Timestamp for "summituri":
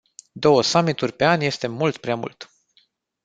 0.63-1.11